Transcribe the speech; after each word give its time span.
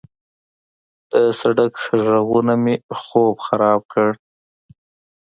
د 1.11 1.13
سړک 1.39 1.73
غږونه 2.07 2.53
مې 2.63 2.75
خوب 3.01 3.35
خراب 3.45 3.81
کړ. 3.93 4.09